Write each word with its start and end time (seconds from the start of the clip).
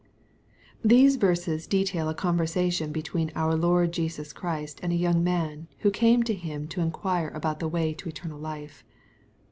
These 0.83 1.17
verses 1.17 1.67
detail 1.67 2.09
a 2.09 2.15
conversation 2.15 2.91
between 2.91 3.31
our 3.35 3.53
Lord 3.53 3.91
Jesus 3.91 4.33
Christ 4.33 4.79
and 4.81 4.91
a 4.91 4.95
young 4.95 5.23
man, 5.23 5.67
who 5.81 5.91
came 5.91 6.23
to 6.23 6.33
Him 6.33 6.67
to 6.69 6.81
in 6.81 6.89
quire 6.89 7.29
about 7.29 7.59
the 7.59 7.67
way 7.69 7.93
to 7.93 8.09
eternal 8.09 8.39
life. 8.39 8.83